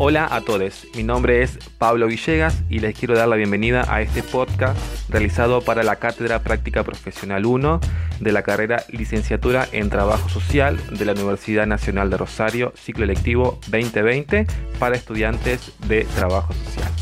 Hola 0.00 0.28
a 0.30 0.42
todos, 0.42 0.86
mi 0.94 1.02
nombre 1.02 1.42
es 1.42 1.58
Pablo 1.76 2.06
Villegas 2.06 2.62
y 2.70 2.78
les 2.78 2.96
quiero 2.96 3.16
dar 3.16 3.26
la 3.26 3.34
bienvenida 3.34 3.84
a 3.92 4.00
este 4.00 4.22
podcast 4.22 4.78
realizado 5.08 5.60
para 5.60 5.82
la 5.82 5.96
Cátedra 5.96 6.38
Práctica 6.38 6.84
Profesional 6.84 7.44
1 7.44 7.80
de 8.20 8.30
la 8.30 8.44
carrera 8.44 8.84
Licenciatura 8.90 9.66
en 9.72 9.90
Trabajo 9.90 10.28
Social 10.28 10.78
de 10.96 11.04
la 11.04 11.14
Universidad 11.14 11.66
Nacional 11.66 12.10
de 12.10 12.16
Rosario, 12.16 12.72
ciclo 12.76 13.02
electivo 13.02 13.58
2020 13.72 14.46
para 14.78 14.94
estudiantes 14.94 15.72
de 15.88 16.04
Trabajo 16.14 16.52
Social. 16.52 16.92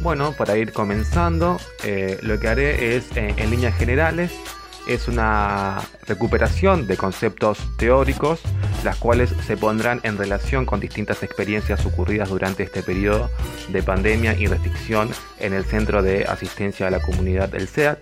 Bueno, 0.00 0.32
para 0.32 0.56
ir 0.56 0.72
comenzando, 0.72 1.58
eh, 1.84 2.18
lo 2.22 2.40
que 2.40 2.48
haré 2.48 2.96
es, 2.96 3.14
eh, 3.16 3.34
en 3.36 3.50
líneas 3.50 3.76
generales, 3.76 4.32
es 4.86 5.08
una 5.08 5.78
recuperación 6.06 6.86
de 6.86 6.96
conceptos 6.96 7.58
teóricos, 7.76 8.40
las 8.84 8.96
cuales 8.96 9.34
se 9.46 9.56
pondrán 9.56 10.00
en 10.02 10.16
relación 10.16 10.66
con 10.66 10.80
distintas 10.80 11.22
experiencias 11.22 11.84
ocurridas 11.86 12.28
durante 12.28 12.62
este 12.62 12.82
periodo 12.82 13.30
de 13.68 13.82
pandemia 13.82 14.34
y 14.34 14.46
restricción 14.46 15.10
en 15.40 15.52
el 15.52 15.64
Centro 15.64 16.02
de 16.02 16.24
Asistencia 16.24 16.86
a 16.86 16.90
la 16.90 17.00
Comunidad 17.00 17.48
del 17.48 17.68
SEAC, 17.68 17.98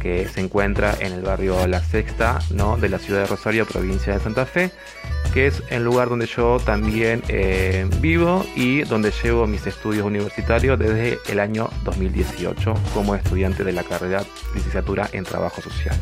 que 0.00 0.28
se 0.28 0.40
encuentra 0.40 0.94
en 1.00 1.12
el 1.12 1.22
barrio 1.22 1.66
La 1.66 1.82
Sexta 1.82 2.38
¿no? 2.50 2.76
de 2.76 2.88
la 2.88 2.98
ciudad 2.98 3.20
de 3.20 3.26
Rosario, 3.26 3.66
provincia 3.66 4.12
de 4.12 4.20
Santa 4.20 4.44
Fe, 4.44 4.70
que 5.32 5.46
es 5.46 5.62
el 5.70 5.82
lugar 5.82 6.08
donde 6.08 6.26
yo 6.26 6.58
también 6.58 7.22
eh, 7.28 7.88
vivo 8.00 8.44
y 8.54 8.82
donde 8.82 9.12
llevo 9.22 9.46
mis 9.46 9.66
estudios 9.66 10.04
universitarios 10.04 10.78
desde 10.78 11.18
el 11.28 11.40
año 11.40 11.70
2018 11.84 12.74
como 12.92 13.14
estudiante 13.14 13.64
de 13.64 13.72
la 13.72 13.82
carrera 13.82 14.22
licenciatura 14.54 15.08
en 15.12 15.24
Trabajo 15.24 15.60
Social. 15.60 15.96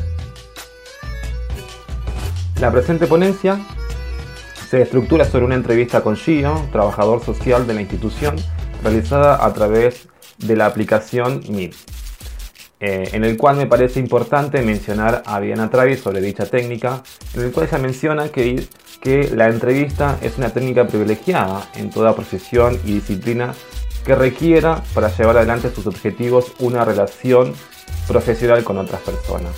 La 2.60 2.70
presente 2.70 3.06
ponencia 3.06 3.58
se 4.72 4.80
estructura 4.80 5.26
sobre 5.26 5.44
una 5.44 5.54
entrevista 5.54 6.00
con 6.00 6.16
Gio, 6.16 6.66
trabajador 6.72 7.22
social 7.22 7.66
de 7.66 7.74
la 7.74 7.82
institución, 7.82 8.36
realizada 8.82 9.44
a 9.44 9.52
través 9.52 10.08
de 10.38 10.56
la 10.56 10.64
aplicación 10.64 11.42
Meet, 11.50 11.74
eh, 12.80 13.10
en 13.12 13.22
el 13.22 13.36
cual 13.36 13.56
me 13.56 13.66
parece 13.66 14.00
importante 14.00 14.62
mencionar 14.62 15.24
a 15.26 15.40
Diana 15.40 15.68
Travis 15.68 16.00
sobre 16.00 16.22
dicha 16.22 16.46
técnica, 16.46 17.02
en 17.34 17.42
el 17.42 17.52
cual 17.52 17.66
ella 17.66 17.76
menciona 17.76 18.28
que, 18.30 18.66
que 19.02 19.30
la 19.34 19.50
entrevista 19.50 20.16
es 20.22 20.38
una 20.38 20.48
técnica 20.48 20.86
privilegiada 20.86 21.68
en 21.76 21.90
toda 21.90 22.14
profesión 22.14 22.80
y 22.86 22.94
disciplina 22.94 23.52
que 24.06 24.14
requiera 24.14 24.82
para 24.94 25.14
llevar 25.14 25.36
adelante 25.36 25.70
sus 25.70 25.86
objetivos 25.86 26.50
una 26.60 26.82
relación 26.86 27.52
profesional 28.08 28.64
con 28.64 28.78
otras 28.78 29.02
personas. 29.02 29.52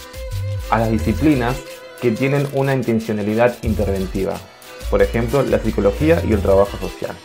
A 0.71 0.81
las 0.81 0.91
disciplinas 0.91 1.57
que 2.01 2.11
tienen 2.11 2.49
una 2.53 2.75
intencionalidad 2.75 3.57
interventiva, 3.63 4.41
por 4.95 5.03
ejemplo, 5.03 5.43
la 5.43 5.59
psicología 5.59 6.23
y 6.25 6.35
el 6.35 6.41
trabajo 6.41 6.77
social. 6.79 7.17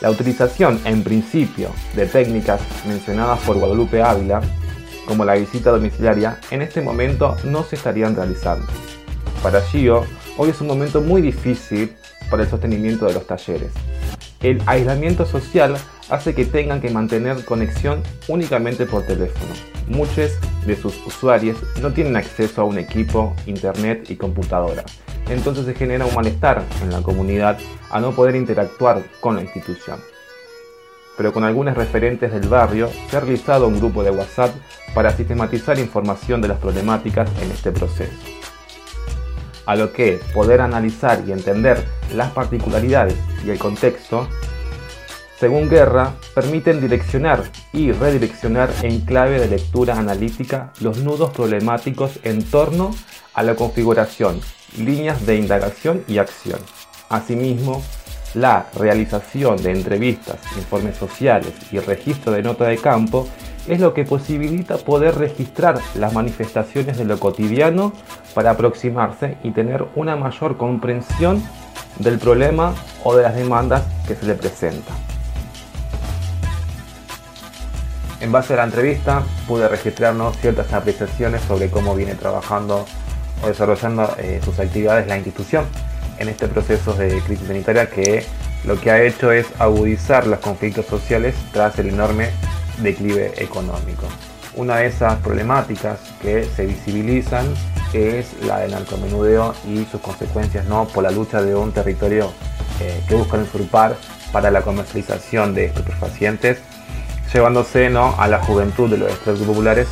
La 0.00 0.08
utilización, 0.08 0.80
en 0.84 1.02
principio, 1.02 1.70
de 1.96 2.06
técnicas 2.06 2.60
mencionadas 2.86 3.40
por 3.40 3.58
Guadalupe 3.58 4.00
Ávila, 4.00 4.40
como 5.04 5.24
la 5.24 5.34
visita 5.34 5.72
domiciliaria, 5.72 6.38
en 6.52 6.62
este 6.62 6.80
momento 6.80 7.36
no 7.42 7.64
se 7.64 7.74
estarían 7.74 8.14
realizando. 8.14 8.68
Para 9.42 9.62
Gio, 9.62 10.04
hoy 10.36 10.50
es 10.50 10.60
un 10.60 10.68
momento 10.68 11.00
muy 11.00 11.22
difícil 11.22 11.96
para 12.30 12.44
el 12.44 12.48
sostenimiento 12.48 13.06
de 13.06 13.14
los 13.14 13.26
talleres. 13.26 13.72
El 14.40 14.62
aislamiento 14.66 15.26
social 15.26 15.76
hace 16.08 16.36
que 16.36 16.44
tengan 16.44 16.80
que 16.80 16.90
mantener 16.90 17.44
conexión 17.44 18.00
únicamente 18.28 18.86
por 18.86 19.04
teléfono. 19.04 19.54
Muchos 19.88 20.38
de 20.66 20.76
sus 20.76 21.06
usuarios 21.06 21.58
no 21.80 21.92
tienen 21.92 22.16
acceso 22.16 22.62
a 22.62 22.64
un 22.64 22.78
equipo, 22.78 23.34
internet 23.46 24.10
y 24.10 24.16
computadora. 24.16 24.84
Entonces 25.28 25.66
se 25.66 25.74
genera 25.74 26.06
un 26.06 26.14
malestar 26.14 26.62
en 26.82 26.90
la 26.90 27.02
comunidad 27.02 27.58
a 27.90 28.00
no 28.00 28.12
poder 28.12 28.36
interactuar 28.36 29.02
con 29.20 29.36
la 29.36 29.42
institución. 29.42 30.00
Pero 31.16 31.32
con 31.32 31.44
algunos 31.44 31.76
referentes 31.76 32.32
del 32.32 32.48
barrio 32.48 32.88
se 33.10 33.16
ha 33.16 33.20
realizado 33.20 33.66
un 33.66 33.78
grupo 33.78 34.02
de 34.02 34.10
WhatsApp 34.10 34.54
para 34.94 35.10
sistematizar 35.10 35.78
información 35.78 36.40
de 36.40 36.48
las 36.48 36.58
problemáticas 36.58 37.28
en 37.42 37.50
este 37.50 37.72
proceso. 37.72 38.12
A 39.66 39.76
lo 39.76 39.92
que 39.92 40.18
poder 40.32 40.60
analizar 40.60 41.22
y 41.26 41.32
entender 41.32 41.84
las 42.14 42.30
particularidades 42.30 43.16
y 43.44 43.50
el 43.50 43.58
contexto 43.58 44.28
según 45.38 45.68
Guerra, 45.68 46.14
permiten 46.34 46.80
direccionar 46.80 47.44
y 47.72 47.92
redireccionar 47.92 48.70
en 48.82 49.02
clave 49.02 49.38
de 49.38 49.46
lectura 49.46 49.96
analítica 49.96 50.72
los 50.80 50.98
nudos 50.98 51.30
problemáticos 51.30 52.18
en 52.24 52.42
torno 52.42 52.90
a 53.34 53.44
la 53.44 53.54
configuración, 53.54 54.40
líneas 54.76 55.24
de 55.26 55.36
indagación 55.36 56.02
y 56.08 56.18
acción. 56.18 56.58
Asimismo, 57.08 57.84
la 58.34 58.66
realización 58.74 59.62
de 59.62 59.70
entrevistas, 59.70 60.38
informes 60.56 60.96
sociales 60.96 61.52
y 61.70 61.78
registro 61.78 62.32
de 62.32 62.42
nota 62.42 62.64
de 62.64 62.78
campo 62.78 63.28
es 63.68 63.78
lo 63.78 63.94
que 63.94 64.04
posibilita 64.04 64.78
poder 64.78 65.14
registrar 65.14 65.78
las 65.94 66.12
manifestaciones 66.14 66.98
de 66.98 67.04
lo 67.04 67.20
cotidiano 67.20 67.92
para 68.34 68.50
aproximarse 68.50 69.36
y 69.44 69.52
tener 69.52 69.86
una 69.94 70.16
mayor 70.16 70.56
comprensión 70.56 71.40
del 72.00 72.18
problema 72.18 72.74
o 73.04 73.14
de 73.14 73.22
las 73.22 73.36
demandas 73.36 73.84
que 74.08 74.16
se 74.16 74.26
le 74.26 74.34
presentan. 74.34 75.17
En 78.20 78.32
base 78.32 78.54
a 78.54 78.56
la 78.56 78.64
entrevista 78.64 79.22
pude 79.46 79.68
registrarnos 79.68 80.36
ciertas 80.38 80.72
apreciaciones 80.72 81.40
sobre 81.42 81.70
cómo 81.70 81.94
viene 81.94 82.14
trabajando 82.16 82.84
o 83.42 83.46
desarrollando 83.46 84.12
eh, 84.18 84.40
sus 84.44 84.58
actividades 84.58 85.06
la 85.06 85.16
institución 85.16 85.64
en 86.18 86.28
este 86.28 86.48
proceso 86.48 86.94
de 86.94 87.20
crisis 87.20 87.46
sanitaria 87.46 87.88
que 87.88 88.24
lo 88.64 88.80
que 88.80 88.90
ha 88.90 89.00
hecho 89.02 89.30
es 89.30 89.46
agudizar 89.60 90.26
los 90.26 90.40
conflictos 90.40 90.86
sociales 90.86 91.36
tras 91.52 91.78
el 91.78 91.90
enorme 91.90 92.30
declive 92.82 93.32
económico. 93.36 94.06
Una 94.56 94.78
de 94.78 94.86
esas 94.86 95.16
problemáticas 95.20 96.00
que 96.20 96.44
se 96.44 96.66
visibilizan 96.66 97.46
es 97.92 98.34
la 98.42 98.58
del 98.58 98.72
narcomenudeo 98.72 99.54
y 99.64 99.84
sus 99.84 100.00
consecuencias 100.00 100.64
¿no? 100.66 100.88
por 100.88 101.04
la 101.04 101.12
lucha 101.12 101.40
de 101.40 101.54
un 101.54 101.70
territorio 101.70 102.32
eh, 102.80 103.00
que 103.08 103.14
busca 103.14 103.36
usurpar 103.36 103.96
para 104.32 104.50
la 104.50 104.62
comercialización 104.62 105.54
de 105.54 105.66
estupefacientes 105.66 106.58
llevándose 107.32 107.90
¿no? 107.90 108.14
a 108.18 108.28
la 108.28 108.38
juventud 108.38 108.90
de 108.90 108.98
los 108.98 109.10
estratos 109.10 109.42
populares 109.42 109.88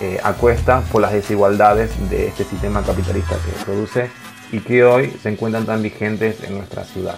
eh, 0.00 0.18
a 0.22 0.34
cuesta 0.34 0.82
por 0.92 1.00
las 1.00 1.12
desigualdades 1.12 2.10
de 2.10 2.26
este 2.28 2.44
sistema 2.44 2.82
capitalista 2.82 3.36
que 3.36 3.64
produce 3.64 4.10
y 4.52 4.60
que 4.60 4.84
hoy 4.84 5.08
se 5.22 5.30
encuentran 5.30 5.64
tan 5.64 5.82
vigentes 5.82 6.44
en 6.44 6.58
nuestra 6.58 6.84
ciudad. 6.84 7.16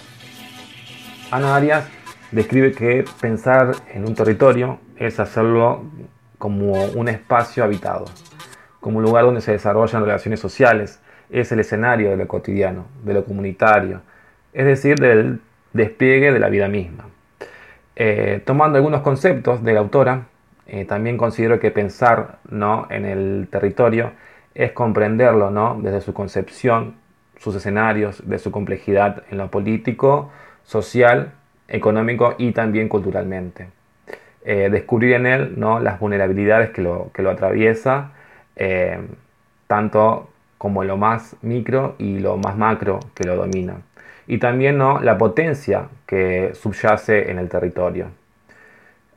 Ana 1.31 1.57
Arias 1.57 1.87
describe 2.31 2.73
que 2.73 3.05
pensar 3.21 3.73
en 3.93 4.07
un 4.07 4.15
territorio 4.15 4.79
es 4.97 5.19
hacerlo 5.19 5.85
como 6.39 6.85
un 6.85 7.09
espacio 7.09 7.65
habitado, 7.65 8.05
como 8.81 8.99
un 8.99 9.05
lugar 9.05 9.25
donde 9.25 9.41
se 9.41 9.53
desarrollan 9.53 10.05
relaciones 10.05 10.41
sociales, 10.41 11.01
es 11.31 11.53
el 11.53 11.61
escenario 11.61 12.11
de 12.11 12.17
lo 12.17 12.29
cotidiano, 12.29 12.87
de 13.05 13.15
lo 13.15 13.25
comunitario, 13.25 14.03
es 14.53 14.65
decir, 14.65 14.99
del 14.99 15.41
despliegue 15.73 16.33
de 16.33 16.39
la 16.39 16.49
vida 16.49 16.69
misma. 16.69 17.05
Eh, 18.01 18.43
tomando 18.45 18.77
algunos 18.77 19.01
conceptos 19.01 19.65
de 19.65 19.73
la 19.73 19.81
autora, 19.81 20.29
eh, 20.69 20.85
también 20.85 21.17
considero 21.17 21.59
que 21.59 21.73
pensar 21.73 22.39
¿no? 22.49 22.87
en 22.91 23.05
el 23.05 23.49
territorio 23.51 24.13
es 24.55 24.71
comprenderlo 24.71 25.51
¿no? 25.51 25.77
desde 25.83 26.01
su 26.01 26.15
concepción, 26.15 26.95
sus 27.41 27.57
escenarios, 27.57 28.23
de 28.25 28.39
su 28.39 28.53
complejidad 28.53 29.25
en 29.33 29.39
lo 29.39 29.51
político, 29.51 30.31
social, 30.63 31.33
económico 31.67 32.37
y 32.39 32.53
también 32.53 32.89
culturalmente. 32.89 33.67
Eh, 34.45 34.69
descubrir 34.71 35.15
en 35.15 35.27
él 35.27 35.55
¿no? 35.57 35.81
las 35.81 35.99
vulnerabilidades 35.99 36.71
que 36.71 36.83
lo, 36.83 37.11
que 37.13 37.23
lo 37.23 37.31
atraviesa, 37.31 38.13
tanto 39.67 40.31
como 40.57 40.85
lo 40.85 40.97
más 40.97 41.37
micro 41.43 41.97
y 41.99 42.21
lo 42.21 42.37
más 42.37 42.57
macro 42.57 43.01
que 43.15 43.25
lo 43.25 43.35
domina 43.35 43.77
y 44.29 44.39
también 44.39 44.77
¿no? 44.77 45.01
la 45.01 45.17
potencia 45.17 45.89
que 46.07 46.53
subyace 46.55 47.31
en 47.31 47.39
el 47.39 47.49
territorio. 47.49 48.11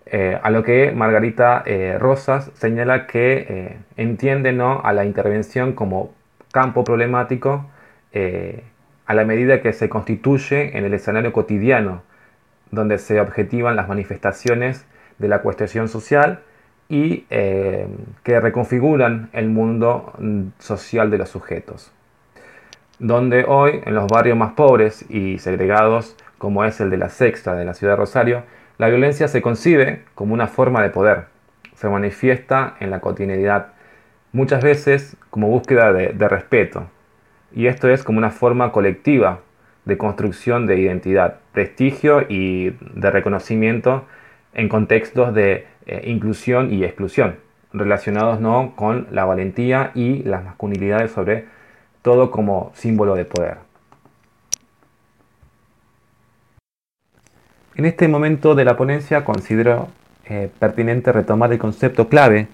Eh, 0.06 0.40
a 0.42 0.50
lo 0.50 0.64
que 0.64 0.92
Margarita 0.94 1.64
eh, 1.66 1.98
Rosas 2.00 2.50
señala 2.56 3.08
que 3.08 3.46
eh, 3.48 3.78
entiende 3.98 4.54
¿no? 4.54 4.82
a 4.84 4.94
la 4.94 5.06
intervención 5.06 5.74
como 5.74 6.14
campo 6.52 6.84
problemático 6.84 7.70
a 9.06 9.14
la 9.14 9.24
medida 9.24 9.62
que 9.62 9.72
se 9.72 9.88
constituye 9.88 10.78
en 10.78 10.84
el 10.84 10.94
escenario 10.94 11.32
cotidiano, 11.32 12.02
donde 12.72 12.98
se 12.98 13.22
objetivan 13.22 13.78
las 13.78 13.88
manifestaciones 13.88 14.86
de 15.18 15.30
la 15.30 15.42
cuestión 15.42 15.88
social 15.88 16.42
y 16.90 17.22
que 17.22 18.40
reconfiguran 18.42 19.30
el 19.32 19.48
mundo 19.48 20.12
mm, 20.20 20.48
social 20.60 21.10
de 21.10 21.20
los 21.20 21.30
sujetos 21.30 21.94
donde 23.02 23.46
hoy 23.48 23.82
en 23.84 23.96
los 23.96 24.06
barrios 24.06 24.38
más 24.38 24.54
pobres 24.54 25.06
y 25.10 25.40
segregados, 25.40 26.16
como 26.38 26.64
es 26.66 26.80
el 26.82 26.92
de 26.92 26.98
la 26.98 27.10
Sexta 27.10 27.56
de 27.56 27.66
la 27.66 27.74
ciudad 27.74 27.94
de 27.94 27.98
Rosario, 27.98 28.44
la 28.78 28.90
violencia 28.90 29.28
se 29.28 29.42
concibe 29.42 30.04
como 30.14 30.36
una 30.36 30.46
forma 30.46 30.84
de 30.84 30.92
poder, 30.92 31.26
se 31.74 31.90
manifiesta 31.90 32.76
en 32.80 32.92
la 32.92 33.00
cotidianidad, 33.00 33.74
muchas 34.34 34.64
veces 34.64 35.18
como 35.32 35.48
búsqueda 35.48 35.92
de, 35.92 36.28
respeto, 36.28 36.92
y 37.52 37.66
esto 37.66 37.90
es 37.90 38.04
como 38.04 38.20
una 38.20 38.30
forma 38.30 38.72
colectiva 38.72 39.40
de 39.86 39.98
construcción 39.98 40.68
de 40.68 40.80
identidad, 40.80 41.40
prestigio 41.54 42.28
y 42.30 42.70
de 42.70 43.10
reconocimiento 43.10 44.06
en 44.54 44.70
contextos 44.70 45.34
de 45.34 45.66
eh, 45.88 46.04
inclusión 46.06 46.72
y 46.72 46.84
exclusión, 46.84 47.38
relacionados 47.74 48.40
¿no? 48.40 48.76
con 48.76 49.08
la 49.10 49.26
valentía 49.26 49.90
y 49.96 50.22
las 50.22 50.44
masculinidades 50.44 51.10
sobre 51.10 51.61
todo 52.02 52.32
como 52.32 52.72
símbolo 52.76 53.16
de 53.16 53.26
poder. 53.26 53.58
En 57.76 57.86
este 57.86 58.08
momento 58.08 58.54
de 58.54 58.66
la 58.66 58.76
ponencia 58.76 59.24
considero 59.24 59.88
eh, 60.26 60.50
pertinente 60.60 61.12
retomar 61.12 61.52
el 61.52 61.60
concepto 61.60 62.10
clave 62.10 62.48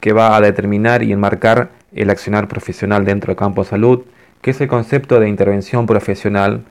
que 0.00 0.12
va 0.12 0.36
a 0.36 0.40
determinar 0.40 1.02
y 1.02 1.12
enmarcar 1.12 1.70
el 1.94 2.10
accionar 2.10 2.48
profesional 2.48 3.04
dentro 3.04 3.28
del 3.28 3.38
campo 3.38 3.62
de 3.62 3.70
salud, 3.70 4.02
que 4.42 4.50
es 4.50 4.60
el 4.60 4.68
concepto 4.68 5.20
de 5.20 5.28
intervención 5.28 5.86
profesional 5.86 6.62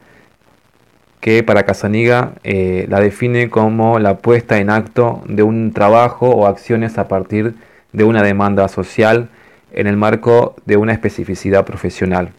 que 1.20 1.44
para 1.44 1.64
Casaniga 1.64 2.34
eh, 2.44 2.86
la 2.90 3.00
define 3.00 3.50
como 3.50 4.00
la 4.00 4.18
puesta 4.18 4.60
en 4.60 4.70
acto 4.70 5.24
de 5.28 5.44
un 5.44 5.74
trabajo 5.74 6.30
o 6.30 6.46
acciones 6.46 6.98
a 6.98 7.08
partir 7.08 7.56
de 7.92 8.04
una 8.04 8.22
demanda 8.22 8.68
social 8.68 9.30
en 9.72 9.88
el 9.88 9.98
marco 9.98 10.56
de 10.66 10.78
una 10.78 10.94
especificidad 10.94 11.66
profesional. 11.66 12.30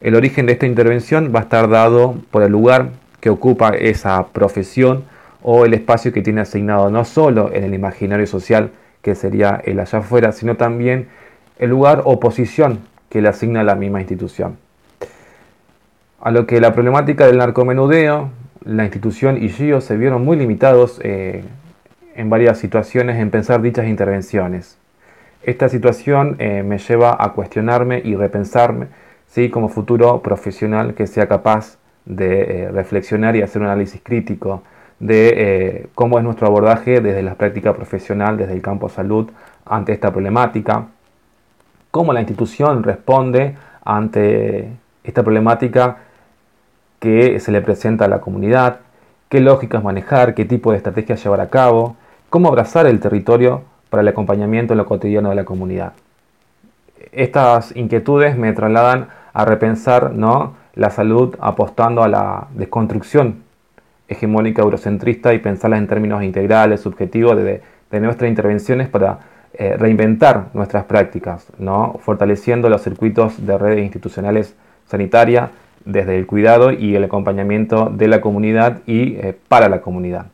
El 0.00 0.14
origen 0.14 0.46
de 0.46 0.52
esta 0.52 0.66
intervención 0.66 1.32
va 1.34 1.40
a 1.40 1.42
estar 1.42 1.68
dado 1.68 2.16
por 2.30 2.42
el 2.42 2.52
lugar 2.52 2.90
que 3.20 3.30
ocupa 3.30 3.70
esa 3.70 4.26
profesión 4.28 5.04
o 5.42 5.64
el 5.64 5.74
espacio 5.74 6.12
que 6.12 6.22
tiene 6.22 6.40
asignado 6.40 6.90
no 6.90 7.04
solo 7.04 7.50
en 7.52 7.64
el 7.64 7.74
imaginario 7.74 8.26
social, 8.26 8.70
que 9.00 9.14
sería 9.14 9.60
el 9.64 9.80
allá 9.80 9.98
afuera, 9.98 10.32
sino 10.32 10.56
también 10.56 11.08
el 11.58 11.70
lugar 11.70 12.02
o 12.04 12.18
posición 12.18 12.80
que 13.08 13.22
le 13.22 13.28
asigna 13.28 13.62
la 13.62 13.74
misma 13.74 14.00
institución. 14.00 14.56
A 16.20 16.30
lo 16.30 16.46
que 16.46 16.60
la 16.60 16.72
problemática 16.72 17.26
del 17.26 17.38
narcomenudeo, 17.38 18.30
la 18.64 18.84
institución 18.84 19.42
y 19.42 19.48
yo 19.48 19.80
se 19.80 19.96
vieron 19.96 20.24
muy 20.24 20.36
limitados 20.36 21.00
eh, 21.02 21.44
en 22.14 22.30
varias 22.30 22.58
situaciones 22.58 23.20
en 23.20 23.30
pensar 23.30 23.60
dichas 23.60 23.86
intervenciones. 23.86 24.78
Esta 25.44 25.68
situación 25.68 26.36
eh, 26.38 26.62
me 26.62 26.78
lleva 26.78 27.16
a 27.18 27.32
cuestionarme 27.32 28.00
y 28.04 28.14
repensarme 28.14 28.86
¿sí? 29.26 29.50
como 29.50 29.68
futuro 29.68 30.22
profesional 30.22 30.94
que 30.94 31.06
sea 31.06 31.26
capaz 31.26 31.78
de 32.04 32.64
eh, 32.64 32.70
reflexionar 32.70 33.36
y 33.36 33.42
hacer 33.42 33.60
un 33.62 33.68
análisis 33.68 34.00
crítico 34.02 34.62
de 34.98 35.88
cómo 35.96 36.18
es 36.18 36.24
nuestro 36.24 36.46
abordaje 36.46 37.00
desde 37.00 37.22
la 37.22 37.34
práctica 37.34 37.72
profesional, 37.72 38.36
desde 38.36 38.52
el 38.52 38.62
campo 38.62 38.88
salud, 38.88 39.30
ante 39.66 39.92
esta 39.92 40.12
problemática, 40.12 40.86
cómo 41.90 42.12
la 42.12 42.20
institución 42.20 42.84
responde 42.84 43.56
ante 43.84 44.70
esta 45.02 45.22
problemática 45.22 45.96
que 47.00 47.40
se 47.40 47.50
le 47.50 47.60
presenta 47.60 48.04
a 48.04 48.08
la 48.08 48.20
comunidad, 48.20 48.78
qué 49.28 49.40
lógicas 49.40 49.82
manejar, 49.82 50.34
qué 50.34 50.44
tipo 50.44 50.70
de 50.70 50.76
estrategias 50.76 51.22
llevar 51.22 51.40
a 51.40 51.50
cabo, 51.50 51.96
cómo 52.30 52.48
abrazar 52.48 52.86
el 52.86 53.00
territorio 53.00 53.62
para 53.92 54.00
el 54.00 54.08
acompañamiento 54.08 54.72
en 54.72 54.78
lo 54.78 54.86
cotidiano 54.86 55.28
de 55.28 55.34
la 55.34 55.44
comunidad. 55.44 55.92
Estas 57.12 57.76
inquietudes 57.76 58.38
me 58.38 58.54
trasladan 58.54 59.08
a 59.34 59.44
repensar 59.44 60.14
¿no? 60.14 60.54
la 60.74 60.88
salud 60.88 61.36
apostando 61.40 62.02
a 62.02 62.08
la 62.08 62.48
desconstrucción 62.54 63.42
hegemónica 64.08 64.62
eurocentrista 64.62 65.34
y 65.34 65.40
pensarlas 65.40 65.78
en 65.78 65.88
términos 65.88 66.22
integrales, 66.22 66.80
subjetivos 66.80 67.36
de, 67.36 67.60
de 67.90 68.00
nuestras 68.00 68.30
intervenciones 68.30 68.88
para 68.88 69.18
eh, 69.52 69.76
reinventar 69.76 70.46
nuestras 70.54 70.84
prácticas, 70.84 71.48
¿no? 71.58 72.00
fortaleciendo 72.02 72.70
los 72.70 72.80
circuitos 72.80 73.44
de 73.46 73.58
redes 73.58 73.84
institucionales 73.84 74.56
sanitarias 74.86 75.50
desde 75.84 76.16
el 76.16 76.26
cuidado 76.26 76.72
y 76.72 76.96
el 76.96 77.04
acompañamiento 77.04 77.90
de 77.90 78.08
la 78.08 78.22
comunidad 78.22 78.78
y 78.86 79.16
eh, 79.16 79.36
para 79.48 79.68
la 79.68 79.82
comunidad. 79.82 80.28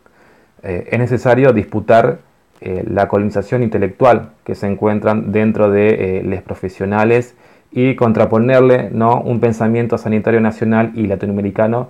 Eh, 0.63 0.91
es 0.93 0.99
necesario 1.01 1.53
disputar 1.53 2.28
la 2.61 3.07
colonización 3.07 3.63
intelectual 3.63 4.31
que 4.45 4.55
se 4.55 4.67
encuentran 4.67 5.31
dentro 5.31 5.71
de 5.71 6.23
los 6.25 6.43
profesionales 6.43 7.37
y 7.71 7.95
contraponerle 7.95 8.91
¿no? 8.91 9.21
un 9.21 9.39
pensamiento 9.39 9.97
sanitario 9.97 10.41
nacional 10.41 10.91
y 10.95 11.07
latinoamericano 11.07 11.89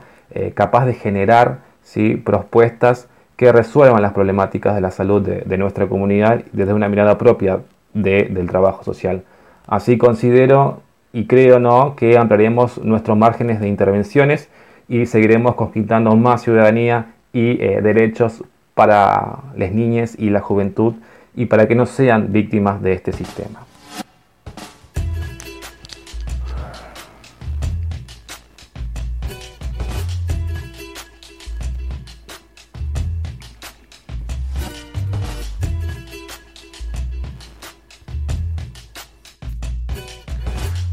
capaz 0.54 0.84
de 0.84 0.92
generar 0.92 1.60
¿sí? 1.82 2.16
propuestas 2.16 3.08
que 3.38 3.52
resuelvan 3.52 4.02
las 4.02 4.12
problemáticas 4.12 4.74
de 4.74 4.80
la 4.80 4.90
salud 4.90 5.22
de, 5.22 5.58
nuestra 5.58 5.86
comunidad 5.86 6.42
desde 6.52 6.74
una 6.74 6.88
mirada 6.88 7.16
propia 7.16 7.60
del 7.94 8.48
trabajo 8.48 8.82
social. 8.82 9.22
Así 9.68 9.96
considero 9.96 10.82
y 11.12 11.26
creo 11.26 11.60
¿no? 11.60 11.94
que 11.94 12.18
ampliaremos 12.18 12.78
nuestros 12.82 13.16
márgenes 13.16 13.60
de 13.60 13.68
intervenciones 13.68 14.48
y 14.88 15.06
seguiremos 15.06 15.54
conquistando 15.54 16.16
más 16.16 16.42
ciudadanía 16.42 17.14
y 17.32 17.62
eh, 17.62 17.80
derechos 17.80 18.42
para 18.78 19.38
las 19.56 19.72
niñas 19.72 20.14
y 20.16 20.30
la 20.30 20.38
juventud 20.38 20.94
y 21.34 21.46
para 21.46 21.66
que 21.66 21.74
no 21.74 21.84
sean 21.84 22.32
víctimas 22.32 22.80
de 22.80 22.92
este 22.92 23.12
sistema. 23.12 23.66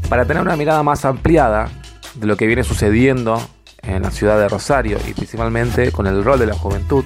Para 0.08 0.24
tener 0.24 0.42
una 0.42 0.56
mirada 0.56 0.82
más 0.82 1.04
ampliada 1.04 1.68
de 2.16 2.26
lo 2.26 2.36
que 2.36 2.48
viene 2.48 2.64
sucediendo 2.64 3.40
en 3.82 4.02
la 4.02 4.10
ciudad 4.10 4.40
de 4.40 4.48
Rosario 4.48 4.98
y 5.08 5.12
principalmente 5.12 5.92
con 5.92 6.08
el 6.08 6.24
rol 6.24 6.40
de 6.40 6.46
la 6.46 6.54
juventud, 6.54 7.04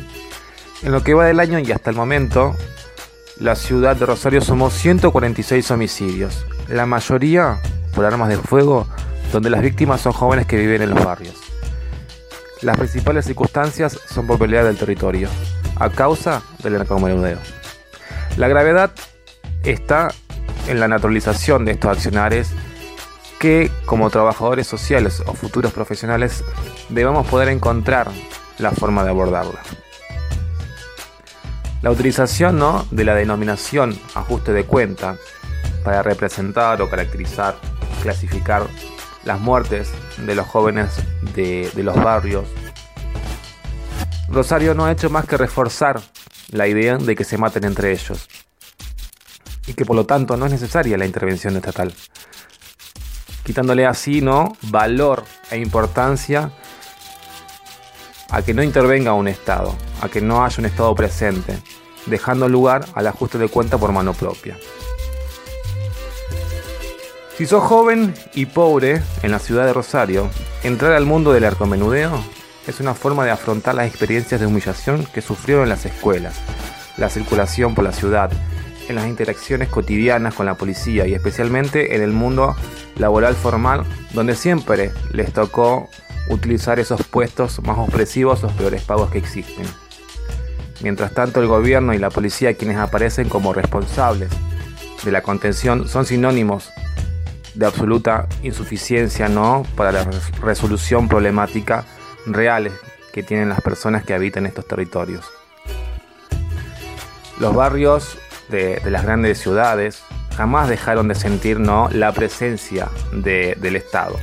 en 0.82 0.93
lo 0.93 1.03
que 1.03 1.15
va 1.15 1.27
del 1.27 1.41
año 1.41 1.59
y 1.59 1.73
hasta 1.73 1.91
el 1.91 1.97
momento, 1.97 2.56
la 3.38 3.55
ciudad 3.55 3.97
de 3.97 4.06
Rosario 4.06 4.41
somos 4.41 4.73
146 4.75 5.71
homicidios, 5.71 6.47
la 6.69 6.87
mayoría 6.87 7.59
por 7.94 8.05
armas 8.05 8.29
de 8.29 8.37
fuego, 8.37 8.87
donde 9.32 9.50
las 9.50 9.62
víctimas 9.62 10.00
son 10.00 10.12
jóvenes 10.12 10.47
que 10.47 10.56
viven 10.56 10.82
en 10.82 10.91
los 10.91 11.05
barrios. 11.05 11.35
Las 12.62 12.77
principales 12.77 13.25
circunstancias 13.25 13.99
son 14.06 14.27
por 14.27 14.38
pelea 14.38 14.65
del 14.65 14.77
territorio, 14.77 15.29
a 15.77 15.91
causa 15.91 16.43
del 16.62 16.75
narcomenudeo. 16.75 17.38
La 18.37 18.49
gravedad 18.49 18.91
está 19.65 20.09
en 20.67 20.81
la 20.81 20.88
naturalización 20.88 21.65
de 21.65 21.73
estos 21.73 21.97
accionarios 21.97 22.49
que 23.38 23.71
como 23.87 24.11
trabajadores 24.11 24.66
sociales 24.66 25.23
o 25.26 25.33
futuros 25.33 25.73
profesionales 25.73 26.45
debemos 26.90 27.26
poder 27.26 27.49
encontrar 27.49 28.11
la 28.59 28.71
forma 28.71 29.02
de 29.02 29.11
abordarla. 29.11 29.61
La 31.83 31.91
utilización 31.91 32.59
¿no? 32.59 32.87
de 32.91 33.05
la 33.05 33.15
denominación 33.15 33.99
ajuste 34.15 34.53
de 34.53 34.65
cuenta 34.65 35.17
para 35.85 36.03
representar 36.03 36.83
o 36.83 36.91
caracterizar, 36.91 37.57
clasificar 38.03 38.67
las 39.25 39.41
muertes 39.41 39.91
de 40.19 40.35
los 40.35 40.47
jóvenes 40.47 40.91
de, 41.35 41.71
de 41.75 41.83
los 41.83 41.97
barrios. 41.97 42.45
Rosario 44.29 44.75
no 44.75 44.85
ha 44.85 44.93
hecho 44.93 45.11
más 45.11 45.25
que 45.25 45.37
reforzar 45.37 46.01
la 46.51 46.69
idea 46.69 46.99
de 46.99 47.17
que 47.17 47.25
se 47.25 47.39
maten 47.39 47.65
entre 47.65 47.93
ellos 47.93 48.29
y 49.67 49.75
que 49.75 49.85
por 49.85 49.97
lo 49.97 50.05
tanto 50.05 50.37
no 50.37 50.47
es 50.47 50.53
necesaria 50.53 50.99
la 50.99 51.07
intervención 51.07 51.57
estatal 51.57 51.95
quitándole 53.45 53.87
así 53.87 54.21
¿no? 54.21 54.57
valor 54.63 55.25
e 55.51 55.59
importancia 55.59 56.53
a 58.31 58.43
que 58.43 58.55
no 58.55 58.63
intervenga 58.63 59.13
un 59.13 59.27
Estado, 59.27 59.75
a 60.01 60.09
que 60.09 60.21
no 60.21 60.45
haya 60.45 60.57
un 60.59 60.67
Estado 60.67 60.95
presente, 60.95 61.59
dejando 62.07 62.49
lugar 62.49 62.85
al 62.95 63.07
ajuste 63.07 63.38
de 63.38 63.49
cuenta 63.49 63.78
por 63.78 63.92
mano 63.92 64.14
propia. 64.14 64.57
Si 67.37 67.47
sos 67.47 67.62
joven 67.64 68.14
y 68.35 68.47
pobre 68.47 69.00
en 69.23 69.30
la 69.30 69.38
ciudad 69.38 69.64
de 69.64 69.73
Rosario, 69.73 70.28
entrar 70.62 70.92
al 70.92 71.07
mundo 71.07 71.33
del 71.33 71.45
arcomenudeo 71.45 72.23
es 72.66 72.80
una 72.80 72.95
forma 72.95 73.25
de 73.25 73.30
afrontar 73.30 73.75
las 73.75 73.87
experiencias 73.87 74.40
de 74.40 74.47
humillación 74.47 75.07
que 75.07 75.23
sufrieron 75.23 75.62
en 75.64 75.71
las 75.71 75.87
escuelas, 75.87 76.38
la 76.99 77.09
circulación 77.09 77.75
por 77.75 77.85
la 77.85 77.92
ciudad, 77.92 78.30
en 78.88 78.97
las 78.97 79.07
interacciones 79.07 79.69
cotidianas 79.69 80.35
con 80.35 80.47
la 80.47 80.57
policía 80.57 81.07
y 81.07 81.14
especialmente 81.14 81.97
en 81.97 82.02
el 82.02 82.12
mundo 82.12 82.57
laboral 82.97 83.35
formal 83.35 83.85
donde 84.12 84.35
siempre 84.35 84.92
les 85.12 85.33
tocó 85.33 85.88
utilizar 86.28 86.78
esos 86.78 87.07
puestos 87.07 87.62
más 87.62 87.78
opresivos, 87.78 88.42
los 88.42 88.52
peores 88.52 88.83
pagos 88.83 89.11
que 89.11 89.19
existen. 89.19 89.66
Mientras 90.81 91.13
tanto 91.13 91.41
el 91.41 91.47
gobierno 91.47 91.93
y 91.93 91.99
la 91.99 92.11
policía 92.11 92.55
quienes 92.55 92.79
aparecen 92.79 93.29
como 93.29 93.53
responsables 93.53 94.31
de 95.05 95.13
la 95.13 95.23
contención 95.23 95.89
son 95.89 96.07
sinónimos 96.07 96.71
de 97.55 97.67
absoluta 97.67 98.29
insuficiencia 98.43 99.29
¿no? 99.29 99.65
para 99.77 99.93
la 99.93 100.11
resolución 100.41 101.09
problemática 101.09 101.85
reales 102.27 102.73
que 103.13 103.23
tienen 103.23 103.49
las 103.49 103.61
personas 103.61 104.05
que 104.05 104.15
habitan 104.15 104.47
estos 104.47 104.67
territorios. 104.67 105.27
Los 107.39 107.55
barrios 107.55 108.19
de, 108.49 108.81
las 108.87 109.05
grandes 109.05 109.39
ciudades 109.39 110.03
jamás 110.37 110.69
dejaron 110.69 111.09
de 111.09 111.15
sentir 111.15 111.59
¿no? 111.59 111.89
la 111.91 112.13
presencia 112.13 112.89
del 113.13 113.77
Estado. 113.77 114.17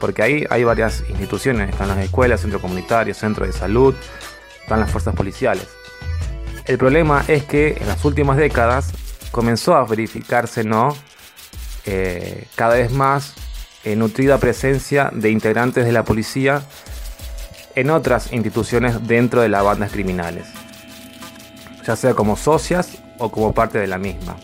porque 0.00 0.22
ahí 0.22 0.44
hay 0.50 0.64
varias 0.64 1.04
instituciones, 1.08 1.70
están 1.70 1.88
las 1.88 1.98
escuelas, 1.98 2.40
centros 2.40 2.60
comunitarios, 2.60 3.16
centros 3.16 3.46
de 3.46 3.52
salud, 3.52 3.94
están 4.60 4.80
las 4.80 4.90
fuerzas 4.90 5.14
policiales. 5.14 5.68
El 6.66 6.78
problema 6.78 7.22
es 7.28 7.44
que 7.44 7.76
en 7.78 7.86
las 7.86 8.04
últimas 8.04 8.38
décadas 8.38 8.92
comenzó 9.30 9.74
a 9.74 9.84
verificarse, 9.84 10.64
¿no? 10.64 10.96
Eh, 11.84 12.46
cada 12.54 12.74
vez 12.74 12.90
más 12.90 13.34
eh, 13.84 13.96
nutrida 13.96 14.38
presencia 14.38 15.10
de 15.12 15.30
integrantes 15.30 15.84
de 15.84 15.92
la 15.92 16.04
policía 16.04 16.62
en 17.74 17.90
otras 17.90 18.32
instituciones 18.32 19.06
dentro 19.06 19.42
de 19.42 19.50
las 19.50 19.62
bandas 19.62 19.92
criminales, 19.92 20.46
ya 21.86 21.96
sea 21.96 22.14
como 22.14 22.36
socias 22.36 22.96
o 23.18 23.30
como 23.30 23.52
parte 23.52 23.78
de 23.78 23.86
la 23.86 23.98
misma. 23.98 24.36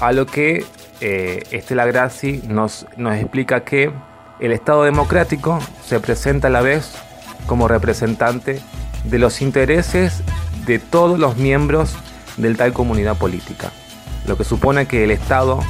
A 0.00 0.12
lo 0.12 0.24
que 0.24 0.64
eh, 1.02 1.42
Estela 1.50 1.84
Grassi 1.84 2.40
nos, 2.48 2.86
nos 2.96 3.14
explica 3.16 3.62
que 3.64 3.92
el 4.40 4.52
Estado 4.52 4.84
democrático 4.84 5.58
se 5.84 6.00
presenta 6.00 6.48
a 6.48 6.50
la 6.50 6.62
vez 6.62 6.92
como 7.46 7.68
representante 7.68 8.62
de 9.04 9.18
los 9.18 9.42
intereses 9.42 10.22
de 10.66 10.78
todos 10.78 11.18
los 11.18 11.36
miembros 11.36 11.94
de 12.36 12.54
tal 12.54 12.72
comunidad 12.72 13.16
política, 13.16 13.70
lo 14.26 14.36
que 14.36 14.44
supone 14.44 14.86
que 14.86 15.04
el 15.04 15.10
Estado 15.10 15.60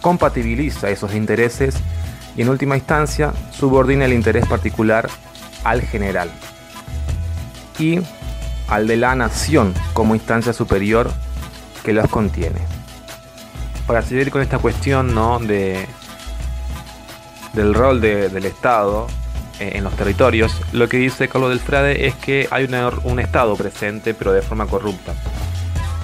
compatibiliza 0.00 0.90
esos 0.90 1.14
intereses 1.14 1.76
y 2.36 2.42
en 2.42 2.48
última 2.48 2.76
instancia 2.76 3.32
subordina 3.52 4.04
el 4.04 4.12
interés 4.12 4.46
particular 4.46 5.08
al 5.64 5.82
general 5.82 6.30
y 7.78 8.00
al 8.68 8.86
de 8.86 8.96
la 8.96 9.14
nación 9.14 9.74
como 9.92 10.14
instancia 10.14 10.52
superior 10.52 11.10
que 11.84 11.92
los 11.92 12.08
contiene. 12.08 12.60
Para 13.86 14.02
seguir 14.02 14.30
con 14.30 14.40
esta 14.40 14.58
cuestión 14.58 15.14
¿no? 15.14 15.38
de, 15.38 15.86
del 17.52 17.74
rol 17.74 18.00
del 18.00 18.44
Estado 18.46 19.06
en 19.60 19.84
los 19.84 19.94
territorios, 19.94 20.60
lo 20.72 20.88
que 20.88 20.96
dice 20.96 21.28
Carlos 21.28 21.50
del 21.50 21.60
Frade 21.60 22.06
es 22.06 22.14
que 22.14 22.48
hay 22.50 22.68
un 23.04 23.20
Estado 23.20 23.56
presente 23.56 24.14
pero 24.14 24.32
de 24.32 24.42
forma 24.42 24.66
corrupta. 24.66 25.14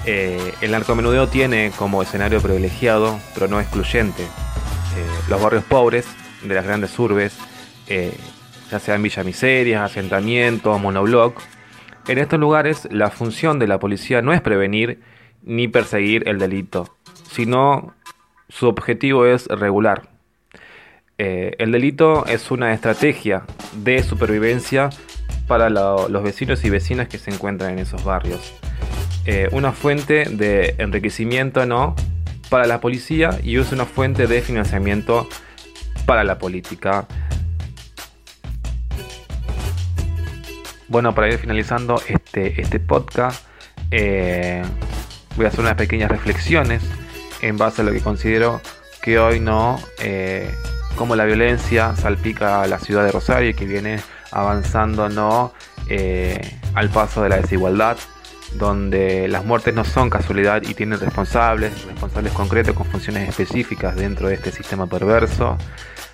Eh, 0.05 0.53
el 0.61 0.71
narcomenudeo 0.71 1.27
tiene 1.27 1.71
como 1.77 2.01
escenario 2.01 2.41
privilegiado, 2.41 3.19
pero 3.33 3.47
no 3.47 3.59
excluyente, 3.59 4.23
eh, 4.23 5.05
los 5.29 5.41
barrios 5.41 5.63
pobres 5.63 6.05
de 6.43 6.55
las 6.55 6.65
grandes 6.65 6.97
urbes, 6.97 7.33
ya 8.71 8.79
sean 8.79 9.03
Villa 9.03 9.23
Miseria, 9.23 9.83
asentamientos, 9.83 10.79
monobloc. 10.79 11.39
En 12.07 12.17
estos 12.17 12.39
lugares 12.39 12.87
la 12.89 13.11
función 13.11 13.59
de 13.59 13.67
la 13.67 13.79
policía 13.79 14.21
no 14.21 14.33
es 14.33 14.41
prevenir 14.41 15.01
ni 15.43 15.67
perseguir 15.67 16.27
el 16.27 16.39
delito, 16.39 16.95
sino 17.31 17.93
su 18.47 18.67
objetivo 18.67 19.25
es 19.25 19.47
regular. 19.47 20.10
Eh, 21.23 21.55
el 21.59 21.71
delito 21.71 22.25
es 22.25 22.49
una 22.49 22.73
estrategia 22.73 23.43
de 23.73 24.01
supervivencia 24.01 24.89
para 25.45 25.69
los 25.69 26.23
vecinos 26.23 26.65
y 26.65 26.71
vecinas 26.71 27.09
que 27.09 27.19
se 27.19 27.29
encuentran 27.29 27.73
en 27.73 27.77
esos 27.77 28.03
barrios. 28.03 28.55
Eh, 29.27 29.47
una 29.51 29.71
fuente 29.71 30.25
de 30.25 30.73
enriquecimiento 30.79 31.63
no 31.67 31.95
para 32.49 32.65
la 32.65 32.81
policía 32.81 33.39
y 33.43 33.59
es 33.59 33.71
una 33.71 33.85
fuente 33.85 34.25
de 34.25 34.41
financiamiento 34.41 35.29
para 36.07 36.23
la 36.23 36.39
política. 36.39 37.05
Bueno, 40.87 41.13
para 41.13 41.27
ir 41.27 41.37
finalizando 41.37 42.01
este, 42.07 42.59
este 42.59 42.79
podcast, 42.79 43.45
eh, 43.91 44.63
voy 45.35 45.45
a 45.45 45.49
hacer 45.49 45.59
unas 45.59 45.75
pequeñas 45.75 46.09
reflexiones 46.09 46.81
en 47.43 47.57
base 47.57 47.83
a 47.83 47.85
lo 47.85 47.91
que 47.91 47.99
considero 47.99 48.59
que 49.03 49.19
hoy 49.19 49.39
no, 49.39 49.79
como 50.95 51.15
la 51.15 51.25
violencia 51.25 51.95
salpica 51.95 52.61
a 52.61 52.67
la 52.67 52.79
ciudad 52.79 53.03
de 53.03 53.11
Rosario 53.11 53.49
y 53.49 53.53
que 53.53 53.65
viene 53.65 53.99
avanzando 54.31 55.09
no 55.09 55.53
eh, 55.87 56.59
al 56.73 56.89
paso 56.89 57.23
de 57.23 57.29
la 57.29 57.37
desigualdad, 57.37 57.97
donde 58.53 59.27
las 59.27 59.45
muertes 59.45 59.73
no 59.73 59.83
son 59.83 60.09
casualidad 60.09 60.61
y 60.63 60.73
tienen 60.73 60.99
responsables, 60.99 61.85
responsables 61.85 62.33
concretos 62.33 62.75
con 62.75 62.85
funciones 62.85 63.29
específicas 63.29 63.95
dentro 63.95 64.27
de 64.27 64.35
este 64.35 64.51
sistema 64.51 64.87
perverso, 64.87 65.57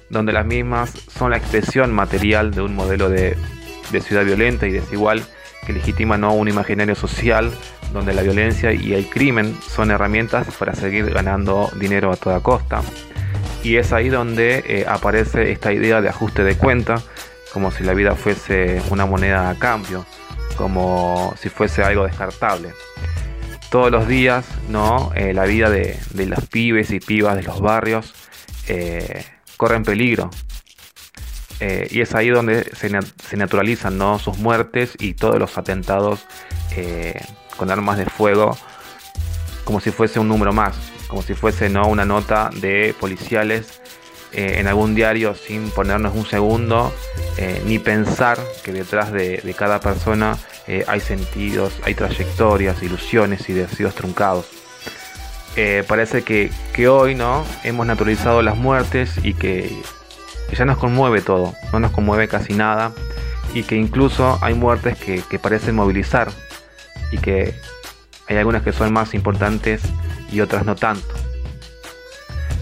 donde 0.09 0.33
las 0.33 0.45
mismas 0.45 0.91
son 0.91 1.31
la 1.31 1.37
expresión 1.37 1.93
material 1.93 2.51
de 2.51 2.61
un 2.61 2.75
modelo 2.75 3.09
de 3.09 3.35
de 3.91 4.01
ciudad 4.01 4.25
violenta 4.25 4.67
y 4.67 4.71
desigual 4.71 5.23
que 5.65 5.73
legitima 5.73 6.17
¿no? 6.17 6.33
un 6.33 6.47
imaginario 6.47 6.95
social 6.95 7.51
donde 7.93 8.13
la 8.13 8.21
violencia 8.21 8.73
y 8.73 8.93
el 8.93 9.09
crimen 9.09 9.57
son 9.61 9.91
herramientas 9.91 10.47
para 10.57 10.73
seguir 10.75 11.09
ganando 11.09 11.69
dinero 11.79 12.11
a 12.11 12.15
toda 12.15 12.41
costa. 12.41 12.81
Y 13.67 13.75
es 13.75 13.91
ahí 13.91 14.07
donde 14.07 14.63
eh, 14.65 14.85
aparece 14.87 15.51
esta 15.51 15.73
idea 15.73 15.99
de 15.99 16.07
ajuste 16.07 16.45
de 16.45 16.55
cuenta, 16.55 17.01
como 17.51 17.69
si 17.69 17.83
la 17.83 17.93
vida 17.93 18.15
fuese 18.15 18.81
una 18.89 19.05
moneda 19.05 19.49
a 19.49 19.55
cambio, 19.59 20.05
como 20.55 21.35
si 21.37 21.49
fuese 21.49 21.83
algo 21.83 22.05
descartable. 22.05 22.69
Todos 23.69 23.91
los 23.91 24.07
días, 24.07 24.45
¿no? 24.69 25.11
Eh, 25.15 25.33
la 25.33 25.43
vida 25.43 25.69
de, 25.69 25.99
los 26.13 26.45
pibes 26.45 26.91
y 26.91 27.01
pibas 27.01 27.35
de 27.35 27.43
los 27.43 27.59
barrios 27.59 28.13
eh, 28.69 29.25
corre 29.57 29.75
en 29.75 29.83
peligro 29.83 30.29
y 31.59 31.99
es 31.99 32.15
ahí 32.15 32.29
donde 32.29 32.71
se, 32.73 32.89
naturalizan 33.35 33.97
¿no? 33.97 34.17
sus 34.17 34.37
muertes 34.37 34.93
y 34.97 35.15
todos 35.15 35.39
los 35.39 35.57
atentados 35.57 36.25
con 37.57 37.71
armas 37.71 37.97
de 37.97 38.05
fuego 38.05 38.55
como 39.65 39.79
si 39.79 39.89
fuese 39.89 40.19
un 40.19 40.27
número 40.27 40.53
más, 40.53 40.75
como 41.07 41.21
si 41.21 41.33
fuese 41.33 41.69
¿no? 41.69 41.87
una 41.87 42.05
nota 42.05 42.49
de 42.55 42.95
policiales 42.99 43.81
eh, 44.33 44.55
en 44.59 44.67
algún 44.67 44.93
diario 44.95 45.35
sin 45.35 45.69
ponernos 45.71 46.15
un 46.15 46.25
segundo 46.25 46.93
ni 47.65 47.77
pensar 47.77 48.39
que 48.63 48.73
detrás 48.73 49.11
de, 49.11 49.55
cada 49.55 49.79
persona 49.79 50.37
hay 50.87 50.99
sentidos, 50.99 51.71
hay 51.83 51.93
trayectorias, 51.93 52.81
ilusiones 52.81 53.47
y 53.47 53.53
deseos 53.53 53.93
truncados. 53.93 54.47
parece 55.87 56.23
que, 56.23 56.49
que 56.73 56.87
hoy 56.87 57.13
no 57.13 57.45
hemos 57.63 57.85
naturalizado 57.85 58.41
las 58.41 58.57
muertes 58.57 59.19
y 59.23 59.35
que 59.35 59.71
que 60.49 60.55
ya 60.55 60.65
nos 60.65 60.77
conmueve 60.77 61.21
todo, 61.21 61.53
no 61.73 61.79
nos 61.79 61.91
conmueve 61.91 62.27
casi 62.27 62.53
nada 62.53 62.91
y 63.53 63.63
que 63.63 63.75
incluso 63.75 64.37
hay 64.41 64.53
muertes 64.53 64.97
que, 64.97 65.39
parecen 65.39 65.75
movilizar 65.75 66.29
y 67.11 67.17
que 67.17 67.53
hay 68.27 68.37
algunas 68.37 68.63
que 68.63 68.71
son 68.71 68.91
más 68.93 69.13
importantes 69.13 69.81
y 70.31 70.41
otras 70.41 70.65
no 70.65 70.75
tanto. 70.75 71.13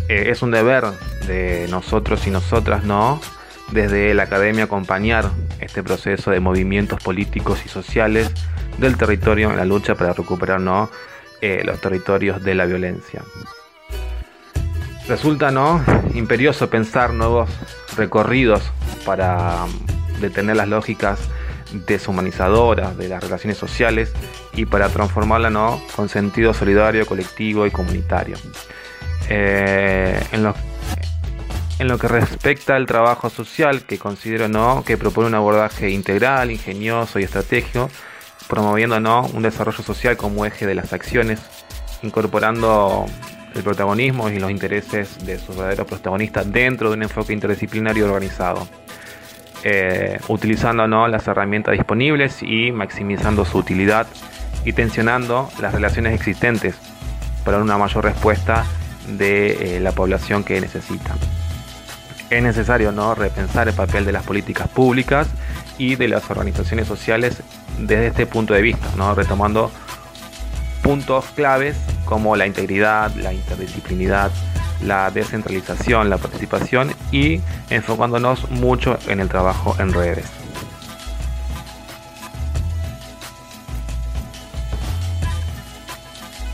Eh, 0.08 0.26
es 0.30 0.42
un 0.42 0.52
deber 0.52 0.86
de 1.28 1.68
nosotros 1.70 2.28
y 2.28 2.32
nosotras, 2.32 2.84
¿no? 2.84 3.20
Desde 3.72 4.14
la 4.14 4.24
academia 4.24 4.66
acompañar 4.66 5.32
este 5.60 5.82
proceso 5.82 6.30
de 6.32 6.40
movimientos 6.40 7.02
políticos 7.02 7.62
y 7.66 7.70
sociales 7.70 8.32
del 8.78 8.98
territorio 8.98 9.50
en 9.50 9.58
la 9.58 9.66
lucha 9.66 9.96
para 9.96 10.14
recuperar 10.14 10.60
¿no? 10.60 10.90
Eh, 11.42 11.64
los 11.66 11.82
territorios 11.82 12.44
de 12.44 12.56
la 12.56 12.66
violencia. 12.66 13.24
Resulta 15.08 15.52
no 15.52 15.84
imperioso 16.14 16.70
pensar 16.70 17.14
nuevos 17.14 17.50
recorridos 17.96 18.64
para 19.06 19.66
detener 20.20 20.56
las 20.56 20.68
lógicas 20.68 21.20
deshumanizadoras 21.86 22.98
de 22.98 23.10
las 23.10 23.24
relaciones 23.24 23.58
sociales 23.58 24.14
y 24.54 24.66
para 24.66 24.90
transformarla 24.90 25.50
¿no? 25.50 25.82
con 25.96 26.10
sentido 26.10 26.54
solidario, 26.54 27.06
colectivo 27.06 27.66
y 27.66 27.72
comunitario. 27.72 28.38
Eh, 29.30 30.20
en, 30.32 30.44
lo, 30.44 30.54
en, 31.80 31.88
lo, 31.88 31.98
que 31.98 32.08
respecta 32.08 32.76
al 32.76 32.86
trabajo 32.86 33.30
social, 33.30 33.84
que 33.84 33.98
considero 33.98 34.48
¿no? 34.48 34.84
que 34.86 34.98
propone 34.98 35.28
un 35.28 35.36
abordaje 35.36 35.90
integral, 35.90 36.52
ingenioso 36.52 37.20
y 37.20 37.24
estratégico, 37.24 37.90
promoviendo 38.48 39.00
¿no? 39.00 39.26
un 39.34 39.42
desarrollo 39.42 39.84
social 39.84 40.16
como 40.18 40.46
eje 40.46 40.66
de 40.66 40.76
las 40.76 40.94
acciones, 40.94 41.42
incorporando 42.04 43.06
el 43.56 43.64
protagonismo 43.64 44.30
y 44.30 44.38
los 44.38 44.52
intereses 44.52 45.26
de 45.26 45.40
sus 45.40 45.56
verdaderos 45.56 45.88
protagonistas 45.88 46.52
dentro 46.52 46.90
de 46.90 46.98
un 46.98 47.04
enfoque 47.04 47.34
interdisciplinario 47.34 48.06
organizado, 48.06 48.68
eh, 49.68 50.20
utilizando 50.28 50.88
¿no? 50.88 51.08
las 51.08 51.28
herramientas 51.28 51.72
disponibles 51.72 52.44
y 52.44 52.72
maximizando 52.72 53.46
su 53.46 53.58
utilidad 53.58 54.06
y 54.64 54.74
tensionando 54.74 55.50
las 55.60 55.74
relaciones 55.74 56.14
existentes 56.14 56.76
para 57.44 57.58
una 57.58 57.76
mayor 57.76 58.04
respuesta 58.04 58.64
de 59.08 59.78
eh, 59.78 59.80
la 59.80 59.92
población 59.92 60.44
que 60.44 60.62
necesita. 60.62 61.16
Es 62.30 62.44
necesario 62.44 62.92
¿no? 62.92 63.16
repensar 63.16 63.68
el 63.68 63.74
papel 63.74 64.06
de 64.06 64.12
las 64.12 64.24
políticas 64.24 64.68
públicas 64.68 65.28
y 65.80 65.96
de 65.96 66.10
las 66.10 66.30
organizaciones 66.30 66.88
sociales 66.88 67.42
desde 67.80 68.06
este 68.06 68.28
punto 68.28 68.54
de 68.54 68.62
vista, 68.62 68.88
¿no? 68.98 69.16
retomando 69.16 69.72
puntos 70.84 71.26
claves 71.36 71.76
como 72.06 72.36
la 72.36 72.46
integridad, 72.46 73.16
la 73.16 73.34
interdisciplinidad, 73.34 74.30
la 74.82 75.12
descentralización, 75.12 76.10
la 76.10 76.18
participación 76.18 76.92
y 77.12 77.42
enfocándonos 77.70 78.50
mucho 78.52 78.98
en 79.08 79.20
el 79.20 79.30
trabajo 79.30 79.76
en 79.80 79.94
redes. 79.94 80.45